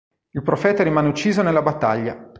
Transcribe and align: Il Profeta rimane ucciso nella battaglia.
Il 0.31 0.41
Profeta 0.41 0.81
rimane 0.81 1.09
ucciso 1.09 1.43
nella 1.43 1.61
battaglia. 1.61 2.27